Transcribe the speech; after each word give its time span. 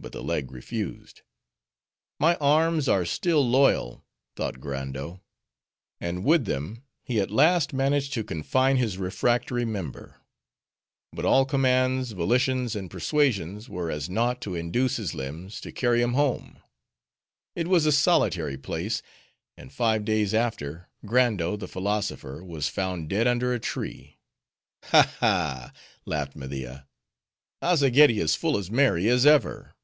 But 0.00 0.12
the 0.12 0.22
leg 0.22 0.52
refused. 0.52 1.22
'My 2.20 2.36
arms 2.36 2.88
are 2.88 3.04
still 3.04 3.44
loyal,' 3.46 4.04
thought 4.36 4.60
Grando; 4.60 5.20
and 6.00 6.24
with 6.24 6.44
them 6.44 6.84
he 7.02 7.20
at 7.20 7.32
last 7.32 7.72
managed 7.72 8.12
to 8.12 8.22
confine 8.22 8.76
his 8.76 8.96
refractory 8.96 9.64
member. 9.64 10.20
But 11.12 11.24
all 11.24 11.44
commands, 11.44 12.12
volitions, 12.12 12.76
and 12.76 12.88
persuasions, 12.88 13.68
were 13.68 13.90
as 13.90 14.08
naught 14.08 14.40
to 14.42 14.54
induce 14.54 14.96
his 14.98 15.14
limbs 15.16 15.60
to 15.62 15.72
carry 15.72 16.00
him 16.00 16.12
home. 16.14 16.60
It 17.56 17.66
was 17.66 17.84
a 17.84 17.90
solitary 17.90 18.56
place; 18.56 19.02
and 19.56 19.72
five 19.72 20.04
days 20.04 20.32
after, 20.32 20.88
Grando 21.04 21.56
the 21.58 21.66
philosopher 21.68 22.44
was 22.44 22.68
found 22.68 23.10
dead 23.10 23.26
under 23.26 23.52
a 23.52 23.58
tree." 23.58 24.20
"Ha, 24.84 25.16
ha!" 25.18 25.72
laughed 26.04 26.36
Media, 26.36 26.86
"Azzageddi 27.60 28.20
is 28.20 28.36
full 28.36 28.56
as 28.56 28.70
merry 28.70 29.08
as 29.08 29.26
ever." 29.26 29.74